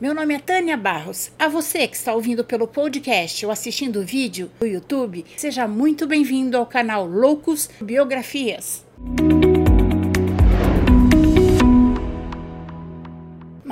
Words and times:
meu 0.00 0.14
nome 0.14 0.34
é 0.34 0.38
Tânia 0.38 0.76
Barros. 0.76 1.30
A 1.38 1.48
você 1.48 1.86
que 1.86 1.96
está 1.96 2.14
ouvindo 2.14 2.44
pelo 2.44 2.66
podcast 2.66 3.44
ou 3.46 3.52
assistindo 3.52 4.00
o 4.00 4.04
vídeo 4.04 4.50
no 4.60 4.66
YouTube, 4.66 5.24
seja 5.36 5.68
muito 5.68 6.06
bem-vindo 6.06 6.56
ao 6.56 6.66
canal 6.66 7.06
Loucos 7.06 7.68
Biografias. 7.80 8.84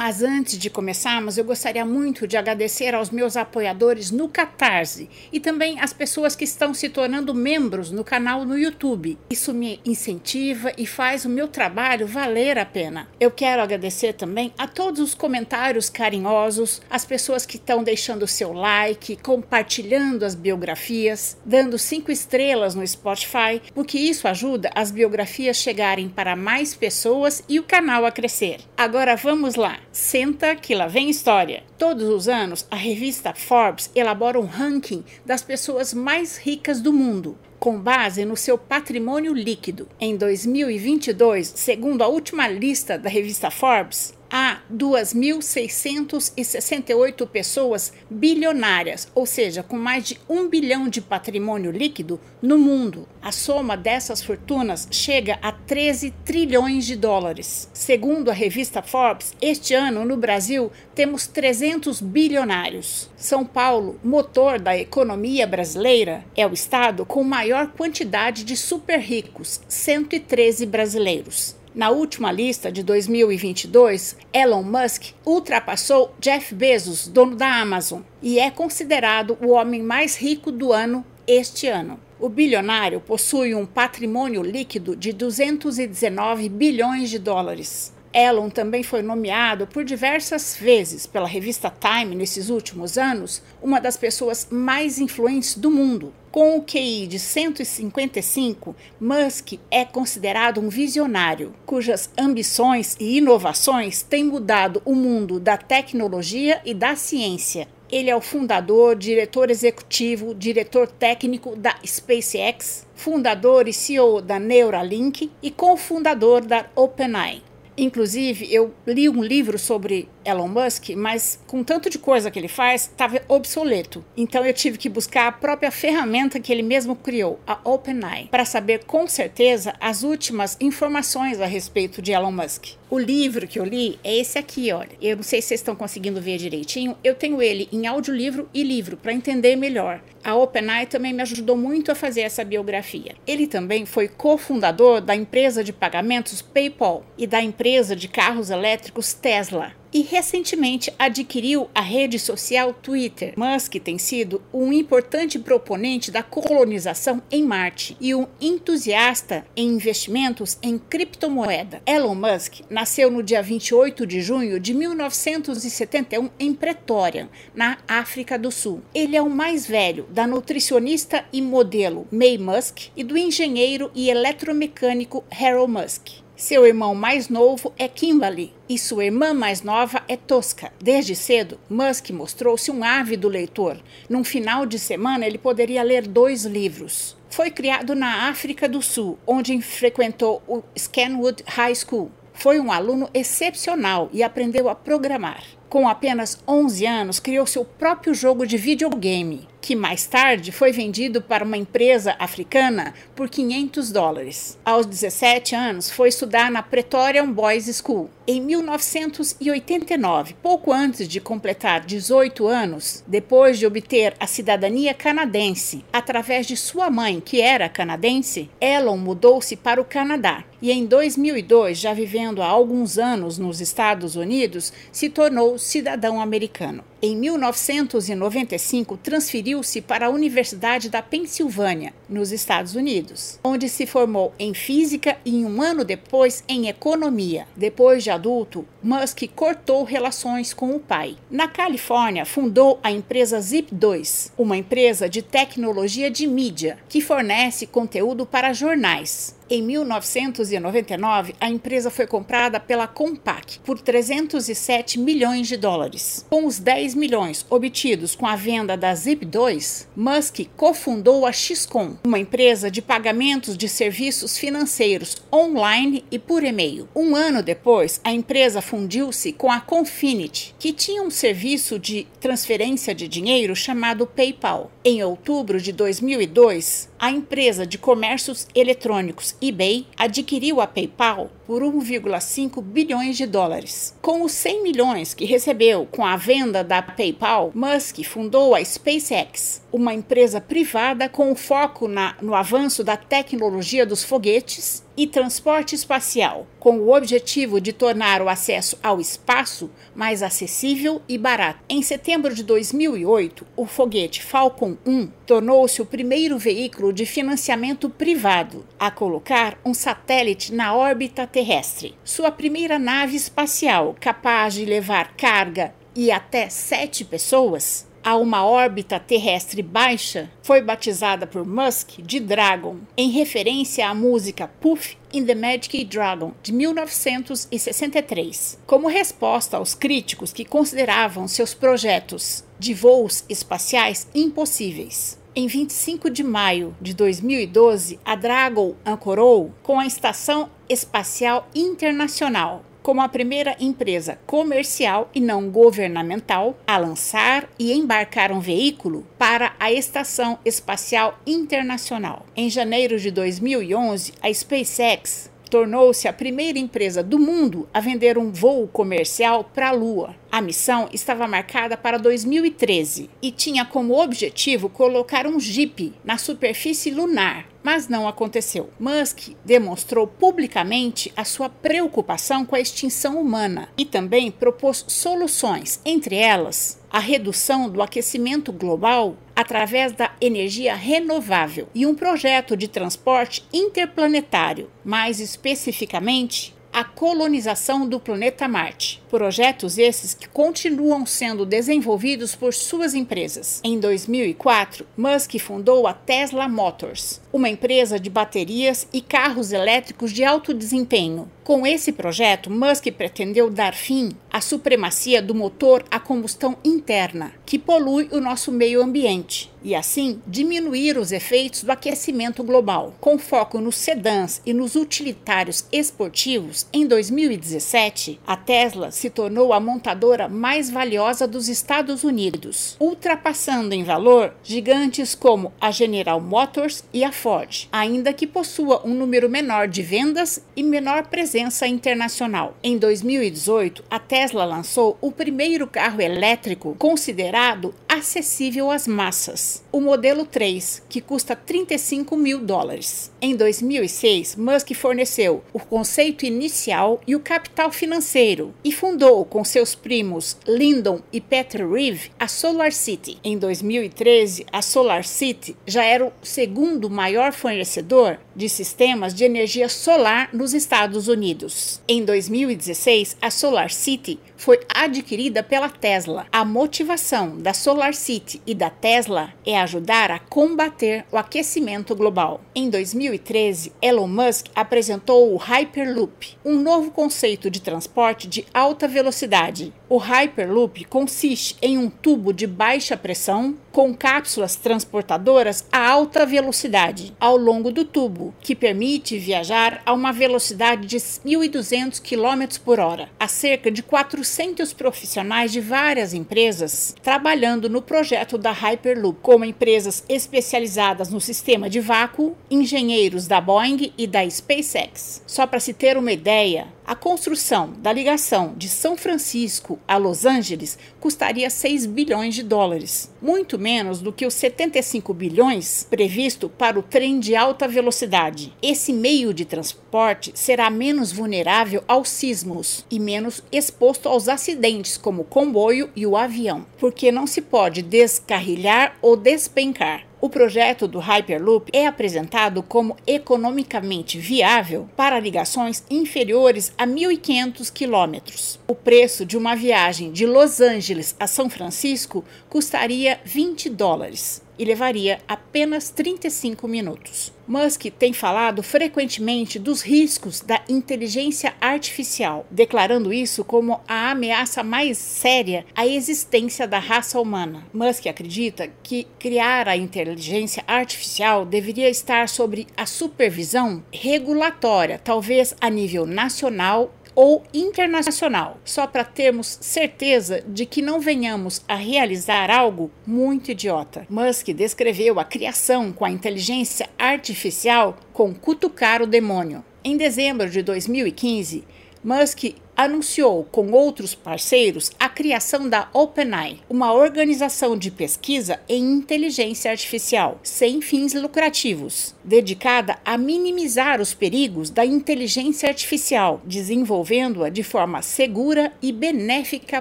Mas 0.05 0.21
antes 0.21 0.59
de 0.59 0.69
começarmos, 0.69 1.39
eu 1.39 1.45
gostaria 1.45 1.85
muito 1.85 2.27
de 2.27 2.37
agradecer 2.37 2.93
aos 2.93 3.11
meus 3.11 3.37
apoiadores 3.37 4.11
no 4.11 4.29
Catarse 4.29 5.09
e 5.33 5.39
também 5.39 5.79
às 5.79 5.93
pessoas 5.93 6.35
que 6.35 6.43
estão 6.43 6.75
se 6.75 6.89
tornando 6.89 7.33
membros 7.33 7.93
no 7.93 8.03
canal 8.03 8.45
no 8.45 8.59
YouTube. 8.59 9.17
Isso 9.31 9.55
me 9.55 9.81
incentiva 9.87 10.73
e 10.77 10.89
faz 10.89 11.25
o 11.25 11.29
meu 11.29 11.47
trabalho 11.47 12.05
valer 12.05 12.59
a 12.59 12.67
pena. 12.67 13.09
Eu 13.21 13.31
quero 13.31 13.63
agradecer 13.63 14.15
também 14.15 14.53
a 14.59 14.67
todos 14.67 14.99
os 14.99 15.15
comentários 15.15 15.89
carinhosos, 15.89 16.83
as 16.91 17.05
pessoas 17.05 17.47
que 17.47 17.57
estão 17.57 17.85
deixando 17.85 18.27
seu 18.27 18.53
like, 18.53 19.15
compartilhando 19.23 20.25
as 20.25 20.35
biografias, 20.35 21.37
dando 21.45 21.79
cinco 21.79 22.11
estrelas 22.11 22.75
no 22.75 22.85
Spotify, 22.85 23.63
porque 23.73 24.01
isso 24.01 24.27
ajuda 24.27 24.69
as 24.75 24.91
biografias 24.91 25.59
chegarem 25.59 26.09
para 26.09 26.35
mais 26.35 26.75
pessoas 26.75 27.45
e 27.49 27.61
o 27.61 27.63
canal 27.63 28.05
a 28.05 28.11
crescer. 28.11 28.59
Agora 28.77 29.15
vamos 29.15 29.55
lá. 29.55 29.79
Senta 29.93 30.57
que 30.57 30.75
lá 30.75 30.87
vem 30.87 31.11
história. 31.11 31.65
Todos 31.77 32.09
os 32.09 32.27
anos, 32.27 32.67
a 32.71 32.77
revista 32.77 33.35
Forbes 33.35 33.91
elabora 33.95 34.41
um 34.41 34.47
ranking 34.47 35.05
das 35.23 35.43
pessoas 35.43 35.93
mais 35.93 36.39
ricas 36.39 36.81
do 36.81 36.95
mundo, 36.95 37.37
com 37.59 37.79
base 37.79 38.25
no 38.25 38.35
seu 38.35 38.57
patrimônio 38.57 39.35
líquido. 39.35 39.87
Em 40.01 40.17
2022, 40.17 41.53
segundo 41.57 42.01
a 42.01 42.09
última 42.09 42.49
lista 42.49 42.97
da 42.97 43.11
revista 43.11 43.51
Forbes, 43.51 44.15
há 44.33 44.59
2.668 44.73 47.29
pessoas 47.29 47.93
bilionárias, 48.09 49.07
ou 49.15 49.27
seja, 49.27 49.63
com 49.63 49.77
mais 49.77 50.05
de 50.05 50.19
um 50.27 50.49
bilhão 50.49 50.89
de 50.89 51.03
patrimônio 51.03 51.71
líquido 51.71 52.19
no 52.41 52.57
mundo. 52.57 53.07
A 53.21 53.31
soma 53.31 53.77
dessas 53.77 54.23
fortunas 54.23 54.89
chega 54.91 55.39
a 55.43 55.53
13 55.53 56.15
trilhões 56.25 56.87
de 56.87 56.97
dólares. 56.97 57.69
Segundo 57.75 58.31
a 58.31 58.35
revista 58.35 58.81
Forbes, 58.81 59.35
este 59.43 59.75
ano 59.75 60.07
no 60.07 60.17
Brasil 60.17 60.73
temos 60.95 61.27
300 61.27 62.01
bilionários. 62.01 63.11
São 63.15 63.45
Paulo, 63.45 64.01
motor 64.03 64.59
da 64.59 64.75
economia 64.79 65.47
brasileira, 65.47 66.25
é 66.35 66.47
o 66.47 66.55
estado 66.55 67.05
com 67.05 67.23
maior 67.23 67.67
quantidade 67.69 68.45
de 68.45 68.57
super 68.57 68.99
ricos, 68.99 69.61
113 69.69 70.65
brasileiros. 70.65 71.61
Na 71.75 71.89
última 71.89 72.31
lista 72.31 72.71
de 72.71 72.83
2022, 72.83 74.19
Elon 74.31 74.63
Musk 74.63 75.15
ultrapassou 75.25 76.15
Jeff 76.21 76.55
Bezos, 76.55 77.09
dono 77.09 77.35
da 77.35 77.61
Amazon, 77.63 78.03
e 78.21 78.39
é 78.39 78.51
considerado 78.51 79.39
o 79.41 79.53
homem 79.53 79.83
mais 79.83 80.15
rico 80.17 80.53
do 80.53 80.71
ano 80.71 81.03
este 81.27 81.69
ano. 81.69 81.99
O 82.21 82.29
bilionário 82.29 83.01
possui 83.01 83.55
um 83.55 83.65
patrimônio 83.65 84.43
líquido 84.43 84.95
de 84.95 85.15
219 85.15 86.51
bilhões 86.51 87.09
de 87.09 87.19
dólares. 87.19 87.95
Elon 88.15 88.51
também 88.51 88.83
foi 88.83 89.01
nomeado 89.01 89.67
por 89.67 89.85
diversas 89.85 90.57
vezes 90.57 91.07
pela 91.07 91.27
revista 91.27 91.73
Time 91.81 92.15
nesses 92.15 92.51
últimos 92.51 92.99
anos 92.99 93.43
uma 93.63 93.81
das 93.81 93.97
pessoas 93.97 94.47
mais 94.51 94.99
influentes 94.99 95.57
do 95.57 95.71
mundo. 95.71 96.13
Com 96.31 96.57
o 96.57 96.63
QI 96.63 97.07
de 97.07 97.19
155, 97.19 98.75
Musk 99.01 99.55
é 99.71 99.85
considerado 99.85 100.61
um 100.61 100.69
visionário, 100.69 101.55
cujas 101.67 102.11
ambições 102.19 102.97
e 102.99 103.19
inovações 103.19 104.03
têm 104.03 104.25
mudado 104.25 104.81
o 104.85 104.95
mundo 104.95 105.39
da 105.39 105.57
tecnologia 105.57 106.61
e 106.65 106.73
da 106.73 106.97
ciência. 106.97 107.69
Ele 107.91 108.09
é 108.09 108.17
o 108.17 108.23
fundador, 108.23 108.97
diretor 108.97 109.51
executivo, 109.51 110.35
diretor 110.35 110.89
técnico 110.89 111.55
da 111.55 111.77
SpaceX, 111.85 112.87
fundador 112.95 113.69
e 113.69 113.73
CEO 113.75 114.23
da 114.23 114.39
Neuralink 114.39 115.31
e 115.43 115.51
cofundador 115.51 116.43
da 116.43 116.65
OpenAI. 116.75 117.43
Inclusive, 117.77 118.53
eu 118.53 118.75
li 118.87 119.09
um 119.09 119.23
livro 119.23 119.59
sobre 119.59 120.09
Elon 120.25 120.49
Musk, 120.49 120.91
mas 120.97 121.41
com 121.47 121.63
tanto 121.63 121.91
de 121.91 121.99
coisa 121.99 122.31
que 122.31 122.39
ele 122.39 122.49
faz, 122.49 122.83
estava 122.83 123.21
obsoleto. 123.29 124.05
Então 124.17 124.45
eu 124.45 124.53
tive 124.53 124.79
que 124.79 124.89
buscar 124.89 125.29
a 125.29 125.33
própria 125.33 125.71
ferramenta 125.71 126.41
que 126.41 126.53
ele 126.53 126.63
mesmo 126.63 126.97
criou, 126.97 127.41
a 127.47 127.59
OpenAI, 127.65 128.29
para 128.31 128.45
saber 128.45 128.85
com 128.85 129.07
certeza 129.07 129.75
as 129.81 130.03
últimas 130.03 130.57
informações 130.61 131.41
a 131.41 131.47
respeito 131.47 132.01
de 132.03 132.13
Elon 132.13 132.33
Musk. 132.33 132.75
O 132.91 132.99
livro 132.99 133.49
que 133.49 133.59
eu 133.59 133.65
li 133.65 133.99
é 134.05 134.19
esse 134.19 134.39
aqui, 134.39 134.71
olha. 134.71 134.91
Eu 135.01 135.17
não 135.17 135.23
sei 135.23 135.41
se 135.41 135.49
vocês 135.49 135.61
estão 135.61 135.75
conseguindo 135.75 136.21
ver 136.21 136.37
direitinho. 136.37 136.95
Eu 137.03 137.15
tenho 137.15 137.41
ele 137.41 137.67
em 137.73 137.87
audiolivro 137.87 138.49
e 138.53 138.63
livro 138.63 138.99
para 138.99 139.15
entender 139.15 139.57
melhor. 139.57 140.03
A 140.23 140.35
OpenAI 140.35 140.85
também 140.85 141.13
me 141.13 141.23
ajudou 141.23 141.57
muito 141.57 141.91
a 141.91 141.95
fazer 141.95 142.21
essa 142.21 142.45
biografia. 142.45 143.15
Ele 143.27 143.47
também 143.47 143.87
foi 143.87 144.09
cofundador 144.09 145.01
da 145.01 145.17
empresa 145.17 145.65
de 145.65 145.73
pagamentos 145.73 146.43
PayPal 146.43 147.03
e 147.17 147.27
da 147.27 147.43
empresa 147.43 147.97
de 147.97 148.09
carros 148.09 148.51
elétricos 148.51 149.15
Tesla 149.15 149.73
e 149.93 150.03
recentemente 150.03 150.93
adquiriu 150.99 151.69
a 151.75 151.81
rede 151.81 152.19
social 152.19 152.73
Twitter. 152.73 153.35
Musk 153.37 153.75
tem 153.77 153.99
sido 153.99 154.43
um 154.53 154.73
importante 154.73 155.39
proponente 155.39 156.11
da 156.11 156.23
colonização 156.23 157.23
em 157.31 157.45
Marte 157.45 157.97
e 158.01 158.15
um 158.15 158.27
entusiasta 158.41 159.45
em 159.55 159.69
investimentos 159.69 160.59
em 160.63 160.79
criptomoeda. 160.79 161.83
Elon 161.87 162.15
Musk 162.15 162.61
nasceu 162.71 163.11
no 163.11 163.23
dia 163.23 163.43
28 163.43 164.07
de 164.07 164.21
junho 164.21 164.59
de 164.59 164.73
1971 164.73 166.31
em 166.39 166.55
Pretória, 166.55 167.29
na 167.55 167.79
África 167.87 168.39
do 168.39 168.51
Sul. 168.51 168.81
Ele 168.95 169.17
é 169.17 169.23
o 169.23 169.29
mais 169.29 169.67
velho 169.67 170.07
da 170.11 170.27
nutricionista 170.27 171.25
e 171.33 171.43
modelo 171.43 172.07
May 172.11 172.39
Musk 172.39 172.89
e 172.97 173.05
do 173.05 173.17
engenheiro 173.19 173.91
e 173.95 174.09
eletromecânico 174.09 175.25
Harold 175.31 175.73
Musk. 175.73 176.23
Seu 176.43 176.67
irmão 176.67 176.93
mais 176.93 177.29
novo 177.29 177.73
é 177.79 177.87
Kimberly 177.87 178.53
e 178.69 178.77
sua 178.77 179.05
irmã 179.05 179.33
mais 179.33 179.63
nova 179.63 180.03
é 180.09 180.17
Tosca. 180.17 180.73
Desde 180.83 181.15
cedo, 181.15 181.57
Musk 181.71 182.11
mostrou-se 182.11 182.69
um 182.69 182.83
ávido 182.83 183.29
leitor. 183.29 183.79
Num 184.11 184.25
final 184.25 184.67
de 184.67 184.77
semana, 184.77 185.25
ele 185.25 185.39
poderia 185.39 185.85
ler 185.85 186.05
dois 186.05 186.45
livros. 186.45 187.17
Foi 187.31 187.49
criado 187.49 187.95
na 187.95 188.29
África 188.29 188.69
do 188.69 188.83
Sul, 188.83 189.21
onde 189.25 189.63
frequentou 189.63 190.43
o 190.49 190.65
Scanwood 190.77 191.45
High 191.47 191.77
School. 191.77 192.11
Foi 192.35 192.59
um 192.59 192.73
aluno 192.73 193.09
excepcional 193.15 194.11
e 194.13 194.25
aprendeu 194.25 194.69
a 194.69 194.75
programar. 194.75 195.45
Com 195.69 195.89
apenas 195.89 196.43
11 196.49 196.85
anos, 196.85 197.21
criou 197.21 197.47
seu 197.47 197.65
próprio 197.65 198.13
jogo 198.15 198.45
de 198.45 198.57
videogame, 198.57 199.47
que 199.63 199.77
mais 199.77 200.05
tarde 200.07 200.51
foi 200.51 200.73
vendido 200.73 201.23
para 201.23 201.45
uma 201.45 201.57
empresa 201.57 202.17
africana 202.19 202.93
por 203.15 203.31
500 203.31 203.93
dólares. 203.93 204.59
Aos 204.65 204.85
17 204.85 205.55
anos, 205.55 205.89
foi 205.89 206.09
estudar 206.09 206.51
na 206.51 206.65
Pretorian 206.65 207.31
Boys 207.31 207.81
School. 207.81 208.11
Em 208.27 208.41
1989, 208.41 210.35
pouco 210.43 210.73
antes 210.73 211.07
de 211.07 211.21
completar 211.21 211.81
18 211.83 212.49
anos, 212.49 213.05
depois 213.07 213.57
de 213.57 213.67
obter 213.67 214.15
a 214.19 214.27
cidadania 214.27 214.93
canadense 214.93 215.85
através 215.93 216.45
de 216.47 216.57
sua 216.57 216.91
mãe, 216.91 217.21
que 217.21 217.41
era 217.41 217.69
canadense, 217.69 218.51
Elon 218.61 218.97
mudou-se 218.97 219.55
para 219.55 219.81
o 219.81 219.85
Canadá 219.85 220.43
e 220.61 220.71
em 220.71 220.87
2002, 220.87 221.79
já 221.79 221.93
vivendo 221.93 222.41
há 222.43 222.47
alguns 222.47 222.99
anos 222.99 223.39
nos 223.39 223.61
Estados 223.61 224.15
Unidos, 224.15 224.73
se 224.93 225.09
tornou 225.09 225.59
cidadão 225.59 226.21
americano. 226.21 226.85
Em 227.05 227.17
1995, 227.17 228.97
transferiu-se 228.97 229.81
para 229.81 230.07
a 230.07 230.09
Universidade 230.09 230.89
da 230.89 231.03
Pensilvânia, 231.03 231.93
nos 232.09 232.31
Estados 232.31 232.77
Unidos, 232.77 233.41
onde 233.43 233.69
se 233.69 233.87
formou 233.87 234.33
em 234.39 234.55
física 234.55 235.17
e 235.25 235.45
um 235.45 235.61
ano 235.61 235.85
depois 235.85 236.45
em 236.47 236.69
economia. 236.69 237.45
Depois 237.57 238.05
de 238.05 238.11
adulto, 238.11 238.65
Musk 238.81 239.25
cortou 239.35 239.83
relações 239.83 240.55
com 240.55 240.77
o 240.77 240.79
pai. 240.79 241.17
Na 241.29 241.49
Califórnia, 241.49 242.25
fundou 242.25 242.79
a 242.85 242.93
empresa 242.93 243.41
Zip2, 243.41 244.31
uma 244.39 244.57
empresa 244.57 245.09
de 245.09 245.23
tecnologia 245.23 246.09
de 246.09 246.25
mídia 246.29 246.79
que 246.89 247.01
fornece 247.01 247.67
conteúdo 247.67 248.25
para 248.25 248.53
jornais. 248.53 249.35
Em 249.55 249.61
1999, 249.61 251.35
a 251.39 251.51
empresa 251.51 251.91
foi 251.91 252.07
comprada 252.07 252.59
pela 252.59 252.89
Compaq 252.89 253.59
por 253.59 253.79
307 253.79 254.99
milhões 254.99 255.47
de 255.47 255.59
dólares. 255.59 256.25
Com 256.31 256.47
os 256.47 256.59
10 256.59 256.95
milhões 256.95 257.45
obtidos 257.51 258.17
com 258.17 258.27
a 258.27 258.35
venda 258.35 258.79
da 258.79 258.95
Zip2, 258.95 259.89
Musk 259.95 260.47
cofundou 260.57 261.27
a 261.27 261.33
XCOM, 261.33 261.99
uma 262.03 262.19
empresa 262.19 262.71
de 262.71 262.81
pagamentos 262.81 263.55
de 263.55 263.69
serviços 263.69 264.39
financeiros 264.39 265.19
online 265.31 266.03
e 266.11 266.19
por 266.19 266.43
e-mail. 266.43 266.89
Um 266.97 267.15
ano 267.15 267.43
depois, 267.43 268.01
a 268.03 268.11
empresa 268.11 268.63
fundiu-se 268.63 269.35
com 269.35 269.53
a 269.53 269.61
Confinity, 269.61 270.55
que 270.59 270.73
tinha 270.73 271.03
um 271.03 271.11
serviço 271.11 271.79
de 271.79 272.07
transferência 272.19 272.95
de 272.95 273.07
dinheiro 273.07 273.55
chamado 273.55 274.07
PayPal. 274.07 274.73
Em 274.83 275.05
outubro 275.05 275.61
de 275.61 275.73
2002, 275.73 276.89
a 276.99 277.11
empresa 277.11 277.67
de 277.67 277.77
comércios 277.77 278.47
eletrônicos 278.55 279.35
eBay 279.43 279.85
adquiriu 279.99 280.61
a 280.61 280.67
PayPal 280.67 281.29
por 281.47 281.63
1,5 281.63 282.63
bilhões 282.63 283.17
de 283.17 283.27
dólares. 283.27 283.95
Com 284.01 284.23
os 284.23 284.33
100 284.33 284.63
milhões 284.63 285.15
que 285.15 285.25
recebeu 285.25 285.87
com 285.91 286.05
a 286.05 286.17
venda 286.17 286.63
da 286.63 286.83
PayPal, 286.83 287.53
Musk 287.55 288.03
fundou 288.05 288.55
a 288.55 288.65
SpaceX, 288.65 289.63
uma 289.73 289.95
empresa 289.95 290.41
privada 290.41 291.09
com 291.09 291.35
foco 291.35 291.89
na, 291.89 292.17
no 292.21 292.35
avanço 292.35 292.85
da 292.85 292.97
tecnologia 292.97 293.87
dos 293.87 294.05
foguetes 294.05 294.85
e 294.97 295.07
transporte 295.07 295.75
espacial, 295.75 296.47
com 296.61 296.79
o 296.79 296.95
objetivo 296.95 297.61
de 297.61 297.73
tornar 297.73 298.21
o 298.21 298.29
acesso 298.29 298.79
ao 298.83 299.01
espaço 299.01 299.71
mais 299.95 300.23
acessível 300.23 301.01
e 301.09 301.17
barato. 301.17 301.61
Em 301.69 301.83
setembro 301.83 302.35
de 302.35 302.43
2008, 302.43 303.47
o 303.57 303.67
foguete 303.67 304.23
Falcon 304.23 304.77
1 304.85 305.09
tornou-se 305.27 305.81
o 305.81 305.87
primeiro 305.87 306.39
veículo 306.39 306.93
de 306.93 307.07
financiamento 307.07 307.89
privado 307.89 308.67
a 308.79 308.91
colocar 308.91 309.59
um 309.65 309.73
satélite 309.73 310.53
na 310.53 310.75
órbita 310.75 311.27
terrestre. 311.33 311.97
Sua 312.05 312.31
primeira 312.31 312.79
nave 312.79 313.17
espacial, 313.17 313.97
capaz 313.99 314.55
de 314.55 314.65
levar 314.65 315.17
carga 315.17 315.75
e 315.97 316.13
até 316.13 316.49
sete 316.49 317.05
pessoas, 317.05 317.91
a 318.05 318.17
uma 318.17 318.45
órbita 318.45 318.99
terrestre 318.99 319.63
baixa 319.63 320.29
foi 320.43 320.61
batizada 320.61 321.25
por 321.27 321.47
Musk 321.47 322.01
de 322.01 322.19
Dragon, 322.19 322.79
em 322.97 323.11
referência 323.11 323.87
à 323.89 323.95
música 323.95 324.51
Puff 324.61 324.97
in 325.13 325.25
the 325.25 325.37
Magic 325.37 325.85
Dragon 325.85 326.33
de 326.43 326.53
1963, 326.53 328.59
como 328.67 328.89
resposta 328.89 329.57
aos 329.57 329.73
críticos 329.75 330.33
que 330.33 330.45
consideravam 330.45 331.29
seus 331.29 331.55
projetos 331.55 332.43
de 332.59 332.75
voos 332.75 333.25
espaciais 333.29 334.09
impossíveis. 334.15 335.22
Em 335.35 335.47
25 335.47 336.11
de 336.11 336.23
maio 336.23 336.77
de 336.79 336.93
2012, 336.93 337.99
a 338.05 338.15
Dragon 338.15 338.75
ancorou 338.85 339.51
com 339.63 339.81
a 339.81 339.87
Estação 339.87 340.51
Espacial 340.69 341.49
Internacional 341.55 342.63
como 342.83 343.01
a 343.01 343.09
primeira 343.09 343.57
empresa 343.61 344.19
comercial 344.27 345.09
e 345.15 345.21
não 345.21 345.49
governamental 345.49 346.59
a 346.67 346.77
lançar 346.77 347.49
e 347.59 347.73
embarcar 347.73 348.33
um 348.33 348.41
veículo 348.41 349.07
para 349.17 349.55
a 349.59 349.73
Estação 349.73 350.39
Espacial 350.45 351.19
Internacional. 351.27 352.27
Em 352.37 352.51
janeiro 352.51 352.99
de 352.99 353.11
2011, 353.11 354.13
a 354.21 354.35
SpaceX 354.35 355.31
tornou-se 355.53 356.09
a 356.09 356.15
primeira 356.15 356.59
empresa 356.59 357.03
do 357.03 357.19
mundo 357.19 357.69
a 357.75 357.79
vender 357.79 358.17
um 358.17 358.33
voo 358.33 358.67
comercial 358.67 359.45
para 359.45 359.69
a 359.69 359.73
Lua. 359.73 360.17
A 360.31 360.41
missão 360.41 360.89
estava 360.91 361.29
marcada 361.29 361.77
para 361.77 361.99
2013 361.99 363.11
e 363.21 363.31
tinha 363.31 363.63
como 363.67 364.03
objetivo 364.03 364.71
colocar 364.71 365.27
um 365.27 365.39
Jeep 365.39 365.93
na 366.03 366.17
superfície 366.17 366.91
lunar, 366.91 367.47
mas 367.63 367.87
não 367.87 368.09
aconteceu. 368.09 368.71
Musk 368.81 369.35
demonstrou 369.45 370.07
publicamente 370.07 371.13
a 371.15 371.23
sua 371.23 371.51
preocupação 371.51 372.47
com 372.47 372.57
a 372.57 372.61
extinção 372.61 373.21
humana 373.21 373.69
e 373.77 373.85
também 373.85 374.31
propôs 374.31 374.87
soluções, 374.89 375.83
entre 375.85 376.17
elas 376.17 376.82
a 376.93 376.99
redução 376.99 377.71
do 377.71 377.81
aquecimento 377.81 378.53
global 378.53 379.17
através 379.35 379.93
da 379.93 380.13
energia 380.21 380.75
renovável 380.75 381.67
e 381.75 381.87
um 381.87 381.95
projeto 381.95 382.55
de 382.55 382.69
transporte 382.69 383.43
interplanetário, 383.51 384.71
mais 384.85 385.19
especificamente 385.19 386.55
a 386.71 386.85
colonização 386.85 387.89
do 387.89 387.99
planeta 387.99 388.47
Marte. 388.47 389.02
Projetos 389.13 389.77
esses 389.77 390.15
que 390.15 390.27
continuam 390.27 391.05
sendo 391.05 391.45
desenvolvidos 391.45 392.35
por 392.35 392.55
suas 392.55 392.95
empresas. 392.95 393.61
Em 393.63 393.79
2004, 393.79 394.87
Musk 394.97 395.39
fundou 395.39 395.87
a 395.87 395.93
Tesla 395.93 396.49
Motors, 396.49 397.21
uma 397.31 397.51
empresa 397.51 398.01
de 398.01 398.09
baterias 398.09 398.89
e 398.91 399.03
carros 399.03 399.53
elétricos 399.53 400.13
de 400.13 400.25
alto 400.25 400.55
desempenho. 400.55 401.31
Com 401.45 401.67
esse 401.67 401.93
projeto, 401.93 402.51
Musk 402.51 402.87
pretendeu 402.93 403.51
dar 403.51 403.75
fim 403.75 404.13
à 404.31 404.41
supremacia 404.41 405.21
do 405.21 405.35
motor 405.35 405.85
a 405.91 405.99
combustão 405.99 406.57
interna, 406.65 407.33
que 407.45 407.59
polui 407.59 408.09
o 408.13 408.21
nosso 408.21 408.53
meio 408.53 408.81
ambiente, 408.81 409.51
e 409.65 409.75
assim 409.75 410.21
diminuir 410.27 410.97
os 410.97 411.11
efeitos 411.11 411.65
do 411.65 411.73
aquecimento 411.73 412.45
global. 412.45 412.95
Com 413.01 413.19
foco 413.19 413.61
nos 413.61 413.75
sedãs 413.75 414.41
e 414.47 414.55
nos 414.55 414.77
utilitários 414.77 415.65
esportivos, 415.73 416.67
em 416.73 416.87
2017, 416.87 418.21
a 418.25 418.37
Tesla 418.37 418.93
se 419.03 419.11
tornou 419.11 419.53
a 419.53 419.59
montadora 419.59 420.29
mais 420.29 420.71
valiosa 420.71 421.27
dos 421.27 421.49
Estados 421.49 422.05
Unidos, 422.05 422.77
ultrapassando 422.79 423.75
em 423.75 423.83
valor 423.83 424.33
gigantes 424.45 425.13
como 425.13 425.53
a 425.61 425.73
General 425.73 426.21
Motors 426.21 426.85
e 426.93 427.03
a 427.03 427.11
Ford, 427.11 427.67
ainda 427.73 428.13
que 428.13 428.29
possua 428.29 428.81
um 428.87 428.95
número 428.95 429.29
menor 429.29 429.67
de 429.67 429.83
vendas 429.83 430.41
e 430.55 430.63
menor 430.63 431.09
presença 431.09 431.67
internacional. 431.67 432.57
Em 432.63 432.79
2018, 432.79 433.83
a 433.91 433.99
Tesla 433.99 434.45
lançou 434.45 434.97
o 435.01 435.11
primeiro 435.11 435.67
carro 435.67 436.01
elétrico 436.01 436.77
considerado 436.79 437.75
acessível 437.89 438.71
às 438.71 438.87
massas, 438.87 439.65
o 439.73 439.81
modelo 439.81 440.25
3, 440.25 440.85
que 440.89 441.01
custa 441.01 441.35
35 441.35 442.17
mil 442.17 442.41
dólares. 442.41 443.11
Em 443.21 443.35
2006, 443.35 444.37
Musk 444.37 444.73
forneceu 444.75 445.43
o 445.53 445.59
conceito 445.59 446.25
inicial 446.25 447.01
e 447.05 447.17
o 447.17 447.21
capital 447.21 447.73
financeiro 447.73 448.55
e 448.65 448.71
fundou 448.71 448.92
com 449.31 449.43
seus 449.43 449.75
primos 449.75 450.37
Lyndon 450.47 451.01
e 451.11 451.21
Peter 451.21 451.67
Reeve 451.67 452.11
a 452.19 452.29
Solar 452.29 452.73
City. 452.73 453.19
Em 453.25 453.39
2013, 453.39 454.45
a 454.53 454.61
Solar 454.61 455.03
City 455.03 455.57
já 455.67 455.83
era 455.83 456.07
o 456.07 456.13
segundo 456.23 456.91
maior 456.91 457.33
fornecedor 457.33 458.19
de 458.37 458.49
sistemas 458.49 459.15
de 459.15 459.25
energia 459.25 459.69
solar 459.69 460.29
nos 460.33 460.53
Estados 460.53 461.09
Unidos. 461.09 461.81
Em 461.89 462.05
2016, 462.05 463.17
a 463.21 463.31
Solar 463.31 463.71
City 463.71 464.21
foi 464.37 464.61
adquirida 464.69 465.43
pela 465.43 465.69
Tesla. 465.69 466.27
A 466.31 466.45
motivação 466.45 467.39
da 467.39 467.55
Solar 467.55 467.95
City 467.95 468.43
e 468.47 468.55
da 468.55 468.69
Tesla 468.69 469.33
é 469.47 469.59
ajudar 469.59 470.11
a 470.11 470.19
combater 470.19 471.05
o 471.11 471.17
aquecimento 471.17 471.95
global. 471.95 472.41
Em 472.55 472.69
2013, 472.69 473.73
Elon 473.81 474.09
Musk 474.09 474.47
apresentou 474.55 475.33
o 475.33 475.37
Hyperloop, 475.37 476.37
um 476.45 476.61
novo 476.61 476.91
conceito 476.91 477.51
de 477.51 477.61
transporte 477.61 478.27
de 478.27 478.45
alta 478.53 478.82
velocidade. 478.87 479.73
O 479.93 479.99
Hyperloop 479.99 480.87
consiste 480.87 481.55
em 481.61 481.77
um 481.77 481.91
tubo 481.91 482.33
de 482.33 482.47
baixa 482.47 482.97
pressão 482.97 483.55
com 483.71 483.93
cápsulas 483.93 484.57
transportadoras 484.57 485.67
a 485.71 485.87
alta 485.87 486.25
velocidade 486.25 487.15
ao 487.21 487.37
longo 487.37 487.71
do 487.71 487.85
tubo, 487.85 488.35
que 488.41 488.55
permite 488.55 489.19
viajar 489.19 489.83
a 489.85 489.93
uma 489.93 490.11
velocidade 490.11 490.87
de 490.87 490.97
1.200 490.97 492.01
km 492.01 492.59
por 492.65 492.81
hora, 492.81 493.11
a 493.21 493.29
cerca 493.29 493.71
de 493.71 493.83
400 493.83 494.63
400 494.63 494.73
profissionais 494.73 495.53
de 495.53 495.61
várias 495.61 496.15
empresas 496.15 496.95
trabalhando 497.03 497.69
no 497.69 497.83
projeto 497.83 498.39
da 498.39 498.53
Hyperloop, 498.53 499.19
como 499.21 499.45
empresas 499.45 500.05
especializadas 500.09 501.11
no 501.11 501.21
sistema 501.21 501.69
de 501.69 501.81
vácuo, 501.81 502.37
engenheiros 502.51 503.27
da 503.27 503.41
Boeing 503.41 503.93
e 503.99 504.07
da 504.07 504.29
SpaceX. 504.29 505.23
Só 505.27 505.47
para 505.47 505.61
se 505.61 505.73
ter 505.73 505.97
uma 505.97 506.13
ideia, 506.13 506.69
a 506.87 506.95
construção 506.95 507.73
da 507.79 507.93
ligação 507.93 508.55
de 508.57 508.69
São 508.69 508.97
Francisco 508.97 509.79
a 509.87 509.97
Los 509.97 510.25
Angeles 510.25 510.79
custaria 511.01 511.51
6 511.51 511.87
bilhões 511.87 512.35
de 512.35 512.43
dólares, 512.43 513.11
muito 513.21 513.59
menos 513.59 514.01
do 514.01 514.13
que 514.13 514.27
os 514.27 514.35
75 514.35 515.13
bilhões 515.13 515.87
previsto 515.89 516.49
para 516.49 516.79
o 516.79 516.83
trem 516.83 517.19
de 517.19 517.35
alta 517.35 517.67
velocidade. 517.67 518.53
Esse 518.63 518.93
meio 518.93 519.35
de 519.35 519.45
transporte 519.45 520.33
será 520.35 520.71
menos 520.71 521.13
vulnerável 521.13 521.83
aos 521.89 522.09
sismos 522.09 522.85
e 522.91 522.99
menos 522.99 523.43
exposto 523.51 524.09
aos 524.09 524.29
acidentes, 524.29 524.97
como 524.97 525.23
o 525.23 525.27
comboio 525.27 525.91
e 525.97 526.07
o 526.07 526.17
avião, 526.17 526.67
porque 526.79 527.11
não 527.11 527.27
se 527.27 527.41
pode 527.41 527.83
descarrilhar 527.83 528.97
ou 529.01 529.17
despencar. 529.17 530.12
O 530.25 530.31
projeto 530.31 530.87
do 530.87 531.01
Hyperloop 531.01 531.69
é 531.73 531.85
apresentado 531.85 532.63
como 532.63 532.97
economicamente 533.05 534.21
viável 534.21 534.89
para 534.97 535.19
ligações 535.19 535.83
inferiores 535.91 536.73
a 536.79 536.87
1.500 536.87 537.73
quilômetros. 537.73 538.57
O 538.69 538.73
preço 538.73 539.27
de 539.27 539.37
uma 539.37 539.57
viagem 539.57 540.13
de 540.13 540.25
Los 540.25 540.61
Angeles 540.61 541.17
a 541.19 541.27
São 541.27 541.51
Francisco 541.51 542.25
custaria 542.49 543.21
20 543.25 543.69
dólares 543.69 544.41
e 544.59 544.65
levaria 544.65 545.21
apenas 545.27 545.91
35 545.91 546.69
minutos. 546.69 547.33
Musk 547.47 547.87
tem 547.99 548.13
falado 548.13 548.63
frequentemente 548.63 549.59
dos 549.59 549.83
riscos 549.83 550.41
da 550.41 550.63
inteligência 550.69 551.55
artificial, 551.61 552.47
declarando 552.51 553.13
isso 553.13 553.45
como 553.45 553.81
a 553.87 554.11
ameaça 554.11 554.63
mais 554.63 554.97
séria 554.97 555.67
à 555.75 555.87
existência 555.87 556.67
da 556.67 556.79
raça 556.79 557.21
humana. 557.21 557.67
Musk 557.73 558.07
acredita 558.07 558.71
que 558.83 559.07
criar 559.19 559.69
a 559.69 559.77
inteligência 559.77 560.63
artificial 560.67 561.45
deveria 561.45 561.91
estar 561.91 562.29
sobre 562.29 562.67
a 562.77 562.87
supervisão 562.87 563.83
regulatória, 563.93 565.01
talvez 565.03 565.55
a 565.61 565.69
nível 565.69 566.07
nacional 566.07 566.95
ou 567.15 567.43
internacional, 567.53 568.59
só 568.65 568.87
para 568.87 569.05
termos 569.05 569.59
certeza 569.61 570.43
de 570.47 570.67
que 570.67 570.83
não 570.83 571.01
venhamos 571.01 571.63
a 571.69 571.75
realizar 571.75 572.51
algo 572.51 572.91
muito 573.07 573.51
idiota. 573.51 574.07
Musk 574.09 574.49
descreveu 574.49 575.21
a 575.21 575.25
criação 575.25 575.93
com 575.93 576.05
a 576.05 576.11
inteligência 576.11 576.89
artificial 576.99 577.97
com 578.13 578.35
cutucar 578.35 579.03
o 579.03 579.07
demônio. 579.07 579.65
Em 579.85 579.97
dezembro 579.97 580.49
de 580.49 580.63
2015, 580.63 581.65
Musk 582.05 582.55
anunciou 582.83 583.45
com 583.45 583.71
outros 583.73 584.15
parceiros 584.15 584.91
a 584.99 585.09
criação 585.09 585.69
da 585.69 585.89
OpenAI, 585.93 586.59
uma 586.69 586.93
organização 586.93 587.77
de 587.77 587.91
pesquisa 587.91 588.61
em 588.69 588.83
inteligência 588.93 589.71
artificial 589.71 590.41
sem 590.43 590.81
fins 590.81 591.15
lucrativos, 591.15 592.15
dedicada 592.25 592.99
a 593.05 593.17
minimizar 593.17 594.01
os 594.01 594.13
perigos 594.15 594.71
da 594.71 594.85
inteligência 594.85 595.69
artificial, 595.69 596.41
desenvolvendo-a 596.45 597.49
de 597.49 597.63
forma 597.63 598.03
segura 598.03 598.73
e 598.83 598.91
benéfica 598.93 599.81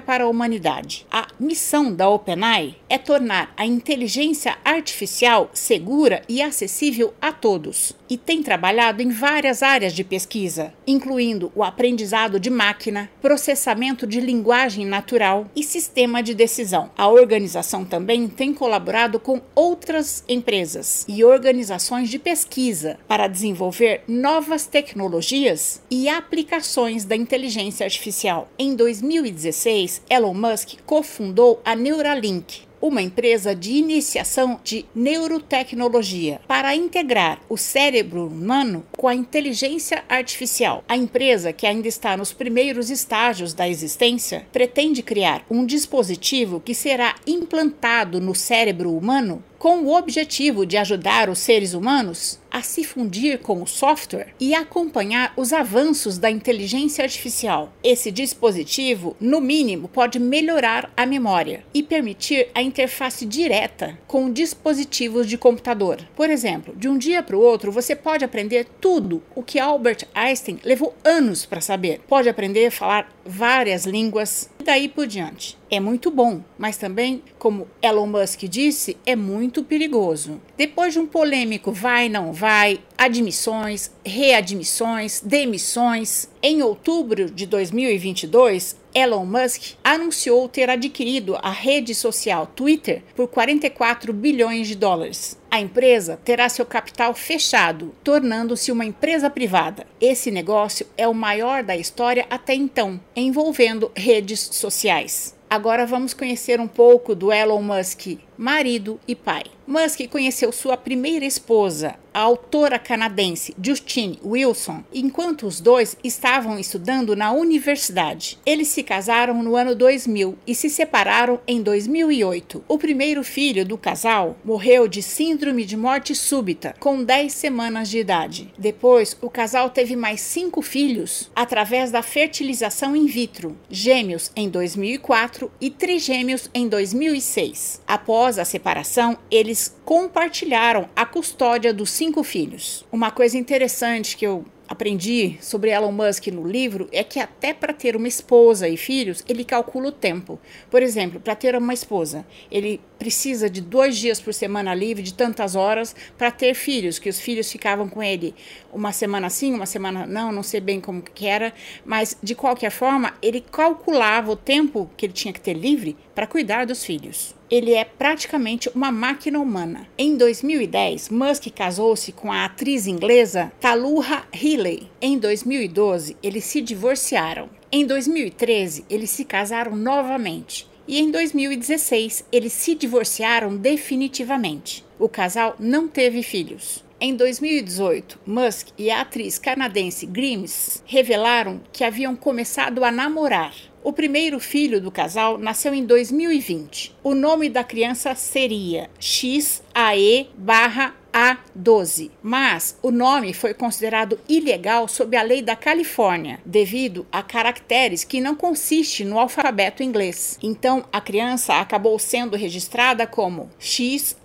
para 0.00 0.24
a 0.24 0.28
humanidade. 0.28 1.06
A 1.10 1.28
missão 1.38 1.92
da 1.92 2.08
OpenAI 2.08 2.76
é 2.88 2.98
tornar 2.98 3.52
a 3.56 3.66
inteligência 3.66 4.56
artificial 4.64 5.50
segura 5.52 6.22
e 6.28 6.40
acessível 6.40 7.14
a 7.20 7.32
todos, 7.32 7.94
e 8.08 8.16
tem 8.16 8.42
trabalhado 8.42 9.02
em 9.02 9.08
várias 9.08 9.62
áreas 9.62 9.92
de 9.92 10.04
pesquisa, 10.04 10.72
incluindo 10.86 11.50
o 11.54 11.64
aprendizado 11.64 12.38
de 12.38 12.50
máquinas 12.50 12.91
máquina, 12.92 13.10
processamento 13.20 14.06
de 14.06 14.20
linguagem 14.20 14.84
natural 14.84 15.46
e 15.56 15.62
sistema 15.62 16.22
de 16.22 16.34
decisão. 16.34 16.90
A 16.96 17.08
organização 17.08 17.84
também 17.84 18.28
tem 18.28 18.52
colaborado 18.52 19.18
com 19.18 19.40
outras 19.54 20.22
empresas 20.28 21.04
e 21.08 21.24
organizações 21.24 22.10
de 22.10 22.18
pesquisa 22.18 22.98
para 23.08 23.26
desenvolver 23.26 24.02
novas 24.06 24.66
tecnologias 24.66 25.80
e 25.90 26.08
aplicações 26.08 27.04
da 27.04 27.16
inteligência 27.16 27.84
artificial. 27.84 28.48
Em 28.58 28.76
2016, 28.76 30.02
Elon 30.10 30.34
Musk 30.34 30.74
cofundou 30.84 31.60
a 31.64 31.74
Neuralink, 31.74 32.72
uma 32.82 33.00
empresa 33.00 33.54
de 33.54 33.72
iniciação 33.74 34.60
de 34.64 34.84
neurotecnologia 34.92 36.40
para 36.48 36.74
integrar 36.74 37.40
o 37.48 37.56
cérebro 37.56 38.26
humano 38.26 38.84
com 39.02 39.08
a 39.08 39.16
inteligência 39.16 40.04
artificial. 40.08 40.84
A 40.88 40.96
empresa, 40.96 41.52
que 41.52 41.66
ainda 41.66 41.88
está 41.88 42.16
nos 42.16 42.32
primeiros 42.32 42.88
estágios 42.88 43.52
da 43.52 43.68
existência, 43.68 44.46
pretende 44.52 45.02
criar 45.02 45.44
um 45.50 45.66
dispositivo 45.66 46.60
que 46.60 46.72
será 46.72 47.16
implantado 47.26 48.20
no 48.20 48.32
cérebro 48.32 48.96
humano 48.96 49.42
com 49.62 49.84
o 49.84 49.96
objetivo 49.96 50.66
de 50.66 50.76
ajudar 50.76 51.30
os 51.30 51.38
seres 51.38 51.72
humanos 51.72 52.40
a 52.50 52.62
se 52.62 52.82
fundir 52.82 53.38
com 53.38 53.62
o 53.62 53.66
software 53.66 54.34
e 54.38 54.54
acompanhar 54.56 55.32
os 55.36 55.52
avanços 55.52 56.18
da 56.18 56.28
inteligência 56.28 57.04
artificial. 57.04 57.72
Esse 57.82 58.10
dispositivo, 58.10 59.16
no 59.20 59.40
mínimo, 59.40 59.86
pode 59.86 60.18
melhorar 60.18 60.92
a 60.96 61.06
memória 61.06 61.64
e 61.72 61.80
permitir 61.80 62.48
a 62.54 62.60
interface 62.60 63.24
direta 63.24 63.96
com 64.08 64.32
dispositivos 64.32 65.28
de 65.28 65.38
computador. 65.38 66.00
Por 66.16 66.28
exemplo, 66.28 66.74
de 66.76 66.88
um 66.88 66.98
dia 66.98 67.22
para 67.22 67.36
o 67.36 67.40
outro, 67.40 67.70
você 67.70 67.94
pode 67.94 68.24
aprender 68.24 68.66
tudo 68.80 68.91
o 69.34 69.42
que 69.42 69.58
Albert 69.58 70.06
Einstein 70.14 70.58
levou 70.64 70.94
anos 71.04 71.46
para 71.46 71.60
saber. 71.60 72.00
Pode 72.06 72.28
aprender 72.28 72.66
a 72.66 72.70
falar 72.70 73.08
várias 73.24 73.86
línguas 73.86 74.50
e 74.60 74.64
daí 74.64 74.88
por 74.88 75.06
diante. 75.06 75.56
É 75.70 75.80
muito 75.80 76.10
bom, 76.10 76.42
mas 76.58 76.76
também, 76.76 77.22
como 77.38 77.66
Elon 77.80 78.06
Musk 78.06 78.42
disse, 78.42 78.96
é 79.06 79.16
muito 79.16 79.64
perigoso. 79.64 80.40
Depois 80.56 80.92
de 80.92 80.98
um 80.98 81.06
polêmico 81.06 81.72
vai 81.72 82.08
não 82.08 82.32
vai, 82.32 82.80
admissões, 82.98 83.90
readmissões, 84.04 85.20
demissões, 85.20 86.28
em 86.42 86.62
outubro 86.62 87.30
de 87.30 87.46
2022, 87.46 88.76
Elon 88.94 89.24
Musk 89.24 89.76
anunciou 89.82 90.48
ter 90.48 90.68
adquirido 90.68 91.38
a 91.42 91.50
rede 91.50 91.94
social 91.94 92.46
Twitter 92.46 93.02
por 93.16 93.28
44 93.28 94.12
bilhões 94.12 94.68
de 94.68 94.74
dólares. 94.74 95.40
A 95.52 95.60
empresa 95.60 96.18
terá 96.24 96.48
seu 96.48 96.64
capital 96.64 97.12
fechado, 97.12 97.94
tornando-se 98.02 98.72
uma 98.72 98.86
empresa 98.86 99.28
privada. 99.28 99.86
Esse 100.00 100.30
negócio 100.30 100.86
é 100.96 101.06
o 101.06 101.12
maior 101.12 101.62
da 101.62 101.76
história 101.76 102.24
até 102.30 102.54
então, 102.54 102.98
envolvendo 103.14 103.92
redes 103.94 104.40
sociais. 104.40 105.34
Agora 105.50 105.84
vamos 105.84 106.14
conhecer 106.14 106.58
um 106.58 106.66
pouco 106.66 107.14
do 107.14 107.30
Elon 107.30 107.60
Musk, 107.60 108.18
marido 108.42 108.98
e 109.06 109.14
pai. 109.14 109.44
Musk 109.64 110.08
conheceu 110.10 110.50
sua 110.50 110.76
primeira 110.76 111.24
esposa, 111.24 111.94
a 112.12 112.20
autora 112.20 112.78
canadense 112.78 113.54
Justine 113.62 114.18
Wilson, 114.22 114.82
enquanto 114.92 115.46
os 115.46 115.60
dois 115.60 115.96
estavam 116.02 116.58
estudando 116.58 117.16
na 117.16 117.32
universidade. 117.32 118.38
Eles 118.44 118.68
se 118.68 118.82
casaram 118.82 119.42
no 119.42 119.56
ano 119.56 119.74
2000 119.74 120.36
e 120.46 120.54
se 120.54 120.68
separaram 120.68 121.40
em 121.46 121.62
2008. 121.62 122.64
O 122.68 122.76
primeiro 122.76 123.22
filho 123.22 123.64
do 123.64 123.78
casal 123.78 124.36
morreu 124.44 124.88
de 124.88 125.00
síndrome 125.00 125.64
de 125.64 125.76
morte 125.76 126.14
súbita, 126.14 126.74
com 126.80 127.02
10 127.02 127.32
semanas 127.32 127.88
de 127.88 127.98
idade. 127.98 128.52
Depois, 128.58 129.16
o 129.22 129.30
casal 129.30 129.70
teve 129.70 129.94
mais 129.94 130.20
cinco 130.20 130.60
filhos 130.60 131.30
através 131.34 131.90
da 131.90 132.02
fertilização 132.02 132.96
in 132.96 133.06
vitro, 133.06 133.56
gêmeos 133.70 134.30
em 134.34 134.50
2004 134.50 135.50
e 135.60 135.70
trigêmeos 135.70 136.50
em 136.52 136.68
2006. 136.68 137.80
Após 137.86 138.31
a 138.38 138.44
separação, 138.44 139.18
eles 139.30 139.76
compartilharam 139.84 140.88
a 140.94 141.04
custódia 141.04 141.72
dos 141.72 141.90
cinco 141.90 142.22
filhos. 142.22 142.84
Uma 142.90 143.10
coisa 143.10 143.36
interessante 143.38 144.16
que 144.16 144.26
eu 144.26 144.44
aprendi 144.72 145.36
sobre 145.40 145.70
Elon 145.70 145.92
Musk 145.92 146.28
no 146.28 146.46
livro 146.46 146.88
é 146.90 147.04
que 147.04 147.20
até 147.20 147.52
para 147.52 147.72
ter 147.72 147.94
uma 147.94 148.08
esposa 148.08 148.68
e 148.68 148.76
filhos, 148.76 149.22
ele 149.28 149.44
calcula 149.44 149.88
o 149.88 149.92
tempo. 149.92 150.40
Por 150.70 150.82
exemplo, 150.82 151.20
para 151.20 151.34
ter 151.34 151.54
uma 151.54 151.74
esposa, 151.74 152.24
ele 152.50 152.80
precisa 152.98 153.50
de 153.50 153.60
dois 153.60 153.98
dias 153.98 154.20
por 154.20 154.32
semana 154.32 154.74
livre, 154.74 155.02
de 155.02 155.12
tantas 155.12 155.54
horas, 155.54 155.94
para 156.16 156.30
ter 156.30 156.54
filhos, 156.54 156.98
que 156.98 157.08
os 157.08 157.20
filhos 157.20 157.52
ficavam 157.52 157.88
com 157.88 158.02
ele 158.02 158.34
uma 158.72 158.92
semana 158.92 159.28
sim, 159.28 159.52
uma 159.52 159.66
semana 159.66 160.06
não, 160.06 160.32
não 160.32 160.42
sei 160.42 160.60
bem 160.60 160.80
como 160.80 161.02
que 161.02 161.26
era, 161.26 161.52
mas 161.84 162.16
de 162.22 162.34
qualquer 162.34 162.70
forma, 162.70 163.14
ele 163.20 163.40
calculava 163.40 164.32
o 164.32 164.36
tempo 164.36 164.90
que 164.96 165.04
ele 165.04 165.12
tinha 165.12 165.34
que 165.34 165.40
ter 165.40 165.54
livre 165.54 165.96
para 166.14 166.26
cuidar 166.26 166.64
dos 166.64 166.84
filhos. 166.84 167.34
Ele 167.52 167.74
é 167.74 167.84
praticamente 167.84 168.70
uma 168.74 168.90
máquina 168.90 169.38
humana. 169.38 169.86
Em 169.98 170.16
2010, 170.16 171.10
Musk 171.10 171.48
casou-se 171.54 172.10
com 172.10 172.32
a 172.32 172.46
atriz 172.46 172.86
inglesa 172.86 173.52
Taluha 173.60 174.24
Healey. 174.32 174.88
Em 175.02 175.18
2012, 175.18 176.16
eles 176.22 176.44
se 176.44 176.62
divorciaram. 176.62 177.50
Em 177.70 177.84
2013, 177.84 178.86
eles 178.88 179.10
se 179.10 179.26
casaram 179.26 179.76
novamente. 179.76 180.66
E 180.88 180.98
em 180.98 181.10
2016, 181.10 182.24
eles 182.32 182.54
se 182.54 182.74
divorciaram 182.74 183.54
definitivamente. 183.54 184.82
O 184.98 185.06
casal 185.06 185.54
não 185.58 185.86
teve 185.86 186.22
filhos. 186.22 186.82
Em 186.98 187.14
2018, 187.14 188.18
Musk 188.24 188.68
e 188.78 188.90
a 188.90 189.02
atriz 189.02 189.38
canadense 189.38 190.06
Grimes 190.06 190.82
revelaram 190.86 191.60
que 191.70 191.84
haviam 191.84 192.16
começado 192.16 192.82
a 192.82 192.90
namorar. 192.90 193.52
O 193.84 193.92
primeiro 193.92 194.38
filho 194.38 194.80
do 194.80 194.92
casal 194.92 195.36
nasceu 195.38 195.74
em 195.74 195.84
2020. 195.84 196.94
O 197.02 197.14
nome 197.14 197.48
da 197.48 197.64
criança 197.64 198.14
seria 198.14 198.88
XAE 199.00 200.30
barra 200.36 200.94
a12, 201.12 202.10
mas 202.22 202.78
o 202.80 202.90
nome 202.90 203.34
foi 203.34 203.52
considerado 203.52 204.18
ilegal 204.28 204.88
sob 204.88 205.16
a 205.16 205.22
lei 205.22 205.42
da 205.42 205.54
Califórnia, 205.54 206.40
devido 206.44 207.06
a 207.12 207.22
caracteres 207.22 208.02
que 208.02 208.20
não 208.20 208.34
consistem 208.34 209.06
no 209.06 209.18
alfabeto 209.18 209.82
inglês. 209.82 210.38
Então, 210.42 210.84
a 210.90 211.00
criança 211.00 211.54
acabou 211.60 211.98
sendo 211.98 212.36
registrada 212.36 213.06
como 213.06 213.50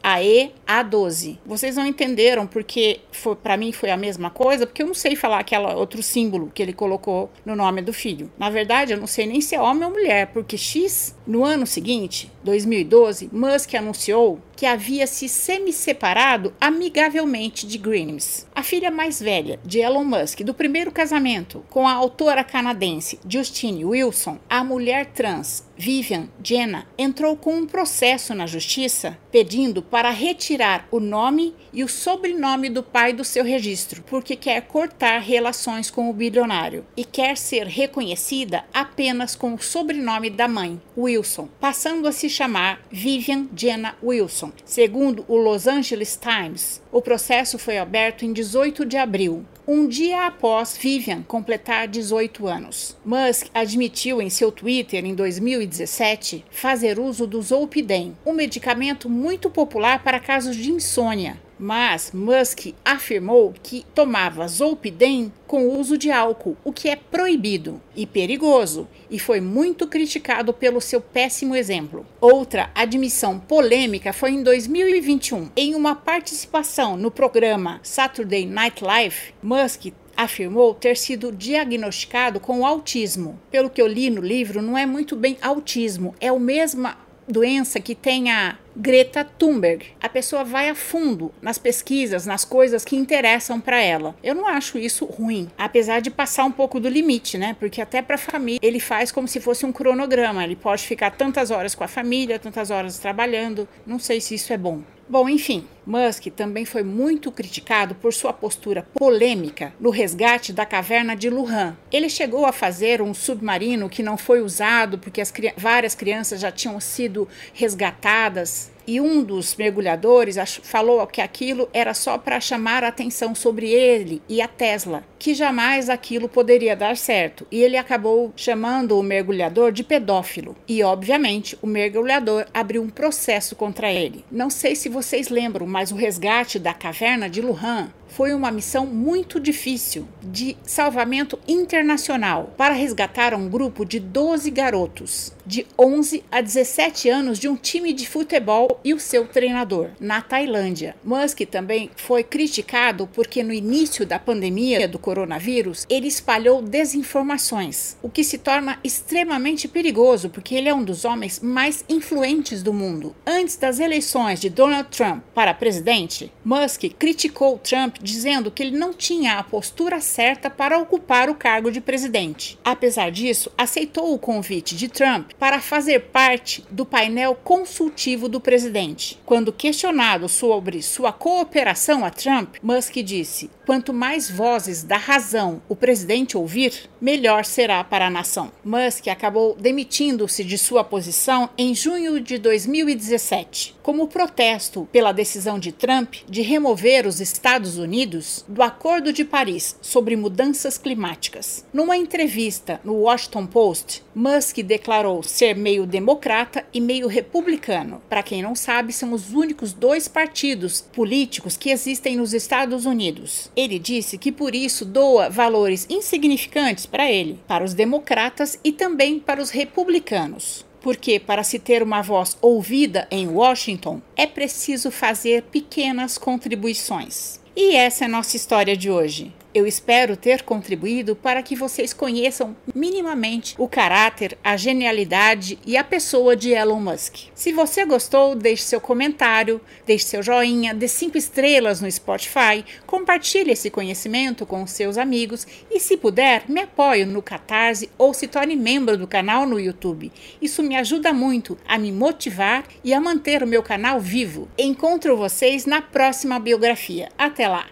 XAE-A12. 0.07 1.37
Vocês 1.45 1.75
não 1.75 1.85
entenderam 1.85 2.47
porque 2.47 3.01
para 3.43 3.57
mim 3.57 3.73
foi 3.73 3.91
a 3.91 3.97
mesma 3.97 4.29
coisa, 4.29 4.65
porque 4.65 4.81
eu 4.81 4.87
não 4.87 4.93
sei 4.93 5.15
falar 5.15 5.39
aquele 5.39 5.65
outro 5.73 6.01
símbolo 6.01 6.51
que 6.53 6.63
ele 6.63 6.73
colocou 6.73 7.29
no 7.45 7.55
nome 7.55 7.81
do 7.81 7.91
filho. 7.91 8.31
Na 8.37 8.49
verdade, 8.49 8.93
eu 8.93 8.99
não 8.99 9.07
sei 9.07 9.25
nem 9.25 9.41
se 9.41 9.55
é 9.55 9.61
homem 9.61 9.83
ou 9.83 9.91
mulher, 9.91 10.27
porque 10.27 10.57
X, 10.57 11.15
no 11.25 11.43
ano 11.43 11.67
seguinte, 11.67 12.31
2012, 12.43 13.29
Musk 13.33 13.73
anunciou 13.75 14.39
que 14.55 14.65
havia 14.65 15.05
se 15.05 15.27
semi-separado 15.29 16.53
amigavelmente 16.59 17.67
de 17.67 17.77
Grimes. 17.77 18.47
A 18.55 18.63
filha 18.63 18.89
mais 18.89 19.19
velha 19.21 19.59
de 19.63 19.79
Elon 19.79 20.03
Musk, 20.03 20.41
do 20.41 20.53
primeiro 20.53 20.91
casamento 20.91 21.63
com 21.69 21.87
a 21.87 21.93
autora 21.93 22.43
canadense 22.43 23.19
Justine 23.27 23.85
Wilson, 23.85 24.39
a 24.49 24.63
mulher 24.63 25.07
trans 25.07 25.66
Vivian 25.77 26.27
Jenna 26.43 26.87
entrou 26.97 27.37
com 27.37 27.55
um 27.55 27.67
processo 27.67 28.33
na 28.33 28.47
justiça 28.47 29.17
pedindo 29.31 29.81
para 29.81 30.09
retirar 30.09 30.87
o 30.89 30.99
nome 30.99 31.53
e 31.71 31.83
o 31.83 31.87
sobrenome 31.87 32.69
do 32.69 32.81
pai 32.81 33.13
do 33.13 33.23
seu 33.23 33.43
registro, 33.43 34.01
porque 34.03 34.35
quer 34.35 34.61
cortar 34.61 35.19
relações 35.19 35.91
com 35.91 36.09
o 36.09 36.13
bilionário 36.13 36.85
e 36.95 37.05
quer 37.05 37.37
ser 37.37 37.67
reconhecida 37.67 38.65
apenas 38.73 39.35
com 39.35 39.53
o 39.53 39.61
sobrenome 39.61 40.29
da 40.29 40.47
mãe, 40.47 40.81
Wilson, 40.97 41.47
passando 41.59 42.07
a 42.07 42.11
se 42.11 42.29
chamar 42.29 42.81
Vivian 42.91 43.47
Jenna 43.55 43.95
Wilson. 44.01 44.51
Segundo 44.65 45.23
o 45.27 45.37
Los 45.37 45.67
Angeles 45.67 46.19
Times, 46.19 46.81
o 46.91 47.01
processo 47.01 47.59
foi 47.59 47.77
aberto 47.77 48.25
em 48.25 48.33
18 48.33 48.83
de 48.83 48.97
abril 48.97 49.45
um 49.67 49.85
dia 49.85 50.25
após 50.25 50.77
Vivian 50.77 51.21
completar 51.23 51.89
18 51.89 52.47
anos. 52.47 52.95
Musk 53.03 53.47
admitiu 53.53 54.21
em 54.21 54.29
seu 54.29 54.49
Twitter 54.49 55.05
em 55.05 55.13
2017 55.13 56.45
fazer 56.49 56.97
uso 56.97 57.27
do 57.27 57.41
Zolpidem, 57.41 58.15
um 58.25 58.31
medicamento 58.31 59.09
muito 59.09 59.49
popular 59.49 60.01
para 60.01 60.21
casos 60.21 60.55
de 60.55 60.71
insônia 60.71 61.37
Mas 61.59 62.11
Musk 62.11 62.73
afirmou 62.85 63.53
que 63.63 63.85
tomava 63.95 64.47
Zolpidem 64.47 65.31
com 65.47 65.67
o 65.67 65.79
uso 65.79 65.97
de 65.97 66.11
álcool, 66.11 66.57
o 66.63 66.71
que 66.71 66.89
é 66.89 66.95
proibido 66.95 67.81
e 67.95 68.05
perigoso, 68.05 68.87
e 69.09 69.17
foi 69.17 69.41
muito 69.41 69.87
criticado 69.87 70.53
pelo 70.53 70.81
seu 70.81 71.01
péssimo 71.01 71.55
exemplo. 71.55 72.05
Outra 72.21 72.69
admissão 72.75 73.39
polêmica 73.39 74.13
foi 74.13 74.31
em 74.31 74.43
2021, 74.43 75.49
em 75.55 75.73
uma 75.73 75.95
participação 75.95 76.97
no 76.97 77.09
programa 77.09 77.79
Saturday 77.81 78.45
Night 78.45 78.83
Live, 78.83 79.33
Musk 79.41 79.87
afirmou 80.17 80.73
ter 80.73 80.97
sido 80.97 81.31
diagnosticado 81.31 82.39
com 82.39 82.65
autismo. 82.65 83.39
Pelo 83.51 83.69
que 83.69 83.79
eu 83.79 83.87
li 83.87 84.09
no 84.09 84.21
livro, 84.21 84.63
não 84.63 84.75
é 84.75 84.85
muito 84.85 85.15
bem 85.15 85.37
autismo, 85.41 86.15
é 86.19 86.29
a 86.29 86.39
mesma 86.39 86.97
doença 87.27 87.79
que 87.79 87.93
tem 87.93 88.31
a 88.31 88.57
Greta 88.79 89.23
Thunberg. 89.23 89.87
A 89.99 90.07
pessoa 90.07 90.43
vai 90.43 90.69
a 90.69 90.75
fundo 90.75 91.31
nas 91.41 91.57
pesquisas, 91.57 92.27
nas 92.27 92.45
coisas 92.45 92.85
que 92.85 92.95
interessam 92.95 93.59
para 93.59 93.81
ela. 93.81 94.15
Eu 94.23 94.35
não 94.35 94.45
acho 94.45 94.77
isso 94.77 95.03
ruim, 95.03 95.49
apesar 95.57 95.99
de 95.99 96.11
passar 96.11 96.45
um 96.45 96.51
pouco 96.51 96.79
do 96.79 96.87
limite, 96.87 97.39
né? 97.39 97.55
Porque 97.59 97.81
até 97.81 98.03
para 98.03 98.15
a 98.15 98.19
família 98.19 98.59
ele 98.61 98.79
faz 98.79 99.11
como 99.11 99.27
se 99.27 99.41
fosse 99.41 99.65
um 99.65 99.71
cronograma. 99.71 100.43
Ele 100.43 100.55
pode 100.55 100.85
ficar 100.85 101.09
tantas 101.09 101.49
horas 101.49 101.73
com 101.73 101.83
a 101.83 101.87
família, 101.87 102.37
tantas 102.37 102.69
horas 102.69 102.99
trabalhando. 102.99 103.67
Não 103.83 103.97
sei 103.97 104.21
se 104.21 104.35
isso 104.35 104.53
é 104.53 104.57
bom. 104.57 104.83
Bom, 105.09 105.29
enfim, 105.29 105.65
Musk 105.85 106.27
também 106.35 106.65
foi 106.65 106.83
muito 106.83 107.31
criticado 107.31 107.95
por 107.95 108.13
sua 108.13 108.33
postura 108.33 108.85
polêmica 108.93 109.73
no 109.79 109.89
resgate 109.89 110.51
da 110.51 110.65
caverna 110.65 111.15
de 111.15 111.29
Luhan. 111.29 111.77
Ele 111.89 112.09
chegou 112.09 112.45
a 112.45 112.51
fazer 112.51 113.01
um 113.01 113.13
submarino 113.13 113.87
que 113.87 114.03
não 114.03 114.17
foi 114.17 114.41
usado 114.41 114.97
porque 114.97 115.21
as, 115.21 115.31
várias 115.55 115.95
crianças 115.95 116.41
já 116.41 116.51
tinham 116.51 116.77
sido 116.81 117.25
resgatadas 117.53 118.69
e 118.87 119.01
um 119.01 119.21
dos 119.21 119.55
mergulhadores 119.55 120.37
falou 120.63 121.05
que 121.05 121.19
aquilo 121.19 121.67
era 121.73 121.93
só 121.93 122.17
para 122.17 122.39
chamar 122.39 122.83
a 122.83 122.87
atenção 122.87 123.35
sobre 123.35 123.69
ele 123.69 124.21
e 124.29 124.41
a 124.41 124.47
Tesla, 124.47 125.03
que 125.19 125.33
jamais 125.33 125.89
aquilo 125.89 126.29
poderia 126.29 126.75
dar 126.75 126.95
certo. 126.95 127.45
E 127.51 127.61
ele 127.61 127.75
acabou 127.75 128.31
chamando 128.35 128.97
o 128.97 129.03
mergulhador 129.03 129.71
de 129.71 129.83
pedófilo. 129.83 130.55
E, 130.67 130.81
obviamente, 130.81 131.57
o 131.61 131.67
mergulhador 131.67 132.45
abriu 132.53 132.81
um 132.81 132.89
processo 132.89 133.55
contra 133.55 133.91
ele. 133.91 134.23
Não 134.31 134.49
sei 134.49 134.75
se 134.75 134.87
vocês 134.87 135.27
lembram, 135.27 135.67
mas 135.67 135.91
o 135.91 135.95
resgate 135.95 136.57
da 136.57 136.73
caverna 136.73 137.29
de 137.29 137.41
Luhan 137.41 137.91
foi 138.07 138.33
uma 138.33 138.51
missão 138.51 138.85
muito 138.85 139.39
difícil 139.39 140.07
de 140.21 140.57
salvamento 140.63 141.39
internacional 141.47 142.53
para 142.57 142.73
resgatar 142.73 143.33
um 143.33 143.49
grupo 143.49 143.85
de 143.85 143.99
12 143.99 144.49
garotos 144.51 145.33
de 145.47 145.65
11 145.79 146.23
a 146.29 146.41
17 146.41 147.09
anos 147.09 147.39
de 147.39 147.47
um 147.47 147.55
time 147.55 147.93
de 147.93 148.07
futebol 148.07 148.81
e 148.83 148.93
o 148.93 148.99
seu 148.99 149.25
treinador 149.25 149.91
na 149.97 150.21
Tailândia. 150.21 150.95
Musk 151.03 151.39
também 151.49 151.89
foi 151.95 152.21
criticado 152.21 153.07
porque 153.13 153.41
no 153.41 153.53
início 153.53 154.05
da 154.05 154.19
pandemia 154.19 154.87
do 154.87 154.99
coronavírus 154.99 155.85
ele 155.89 156.07
espalhou 156.07 156.61
desinformações, 156.61 157.95
o 158.01 158.09
que 158.09 158.25
se 158.25 158.37
torna 158.37 158.77
extremamente 158.83 159.69
perigoso 159.69 160.29
porque 160.29 160.53
ele 160.53 160.67
é 160.67 160.73
um 160.73 160.83
dos 160.83 161.05
homens 161.05 161.39
mais 161.39 161.85
influentes 161.87 162.61
do 162.61 162.73
mundo. 162.73 163.15
Antes 163.25 163.55
das 163.55 163.79
eleições 163.79 164.41
de 164.41 164.49
Donald 164.49 164.89
Trump 164.89 165.23
para 165.33 165.53
presidente, 165.53 166.31
Musk 166.43 166.83
criticou 166.99 167.57
Dizendo 168.01 168.51
que 168.51 168.63
ele 168.63 168.77
não 168.77 168.93
tinha 168.93 169.39
a 169.39 169.43
postura 169.43 169.99
certa 169.99 170.49
para 170.49 170.77
ocupar 170.77 171.29
o 171.29 171.35
cargo 171.35 171.71
de 171.71 171.81
presidente. 171.81 172.57
Apesar 172.63 173.11
disso, 173.11 173.51
aceitou 173.57 174.13
o 174.13 174.19
convite 174.19 174.75
de 174.75 174.87
Trump 174.87 175.31
para 175.39 175.59
fazer 175.59 175.99
parte 176.11 176.63
do 176.69 176.85
painel 176.85 177.35
consultivo 177.35 178.29
do 178.29 178.39
presidente. 178.39 179.19
Quando 179.25 179.53
questionado 179.53 180.29
sobre 180.29 180.81
sua 180.81 181.11
cooperação 181.11 182.05
a 182.05 182.09
Trump, 182.09 182.55
Musk 182.61 182.95
disse: 182.97 183.49
quanto 183.67 183.93
mais 183.93 184.31
vozes 184.31 184.81
da 184.81 184.95
razão 184.95 185.61
o 185.67 185.75
presidente 185.75 186.37
ouvir, 186.37 186.89
melhor 187.01 187.43
será 187.43 187.83
para 187.83 188.07
a 188.07 188.09
nação. 188.09 188.49
Musk 188.63 189.09
acabou 189.09 189.57
demitindo-se 189.59 190.41
de 190.41 190.57
sua 190.57 190.85
posição 190.85 191.49
em 191.57 191.75
junho 191.75 192.21
de 192.21 192.37
2017, 192.37 193.75
como 193.83 194.07
protesto 194.07 194.87
pela 194.89 195.11
decisão 195.11 195.59
de 195.59 195.73
Trump 195.73 196.15
de 196.29 196.41
remover 196.41 197.05
os 197.05 197.19
Estados 197.19 197.77
Unidos 197.77 198.45
do 198.47 198.63
Acordo 198.63 199.11
de 199.11 199.25
Paris 199.25 199.75
sobre 199.81 200.15
mudanças 200.15 200.77
climáticas. 200.77 201.65
Numa 201.73 201.97
entrevista 201.97 202.79
no 202.85 202.93
Washington 202.93 203.45
Post, 203.47 204.01
Musk 204.15 204.59
declarou 204.59 205.21
ser 205.21 205.57
meio 205.57 205.85
democrata 205.85 206.65
e 206.73 206.79
meio 206.79 207.07
republicano. 207.07 208.01
Para 208.07 208.23
quem 208.23 208.41
não 208.41 208.55
sabe, 208.55 208.93
são 208.93 209.11
os 209.11 209.33
únicos 209.33 209.73
dois 209.73 210.07
partidos 210.07 210.79
políticos 210.79 211.57
que 211.57 211.69
existem 211.69 212.15
nos 212.15 212.33
Estados 212.33 212.85
Unidos. 212.85 213.51
Ele 213.57 213.79
disse 213.79 214.19
que 214.19 214.31
por 214.31 214.53
isso 214.53 214.85
doa 214.85 215.29
valores 215.29 215.87
insignificantes 215.89 216.85
para 216.85 217.11
ele, 217.11 217.39
para 217.47 217.65
os 217.65 217.73
democratas 217.73 218.59
e 218.63 218.71
também 218.71 219.19
para 219.19 219.41
os 219.41 219.49
republicanos 219.49 220.67
porque 220.79 221.19
para 221.19 221.43
se 221.43 221.59
ter 221.59 221.83
uma 221.83 222.01
voz 222.01 222.37
ouvida 222.41 223.09
em 223.11 223.27
Washington 223.27 224.01
é 224.15 224.25
preciso 224.25 224.89
fazer 224.89 225.43
pequenas 225.43 226.17
contribuições. 226.17 227.41
E 227.53 227.75
essa 227.75 228.05
é 228.05 228.07
a 228.07 228.09
nossa 228.09 228.37
história 228.37 228.77
de 228.77 228.89
hoje. 228.89 229.33
Eu 229.57 229.65
espero 229.65 230.15
ter 230.15 230.43
contribuído 230.43 231.15
para 231.15 231.41
que 231.41 231.55
vocês 231.55 231.91
conheçam 231.91 232.55
minimamente 232.75 233.55
o 233.57 233.67
caráter, 233.67 234.37
a 234.43 234.55
genialidade 234.55 235.57
e 235.65 235.75
a 235.75 235.83
pessoa 235.83 236.35
de 236.35 236.51
Elon 236.51 236.79
Musk. 236.79 237.29
Se 237.33 237.51
você 237.51 237.83
gostou, 237.83 238.35
deixe 238.35 238.61
seu 238.61 238.79
comentário, 238.79 239.59
deixe 239.83 240.05
seu 240.05 240.21
joinha, 240.21 240.75
dê 240.75 240.87
cinco 240.87 241.17
estrelas 241.17 241.81
no 241.81 241.91
Spotify, 241.91 242.63
compartilhe 242.85 243.49
esse 243.49 243.71
conhecimento 243.71 244.45
com 244.45 244.67
seus 244.67 244.95
amigos 244.95 245.47
e, 245.71 245.79
se 245.79 245.97
puder, 245.97 246.43
me 246.47 246.61
apoie 246.61 247.03
no 247.03 247.23
Catarse 247.23 247.89
ou 247.97 248.13
se 248.13 248.27
torne 248.27 248.55
membro 248.55 248.95
do 248.95 249.07
canal 249.07 249.47
no 249.47 249.59
YouTube. 249.59 250.11
Isso 250.39 250.61
me 250.61 250.75
ajuda 250.75 251.11
muito 251.11 251.57
a 251.67 251.79
me 251.79 251.91
motivar 251.91 252.63
e 252.83 252.93
a 252.93 253.01
manter 253.01 253.41
o 253.41 253.47
meu 253.47 253.63
canal 253.63 253.99
vivo. 253.99 254.47
Encontro 254.55 255.17
vocês 255.17 255.65
na 255.65 255.81
próxima 255.81 256.39
biografia. 256.39 257.09
Até 257.17 257.47
lá! 257.47 257.65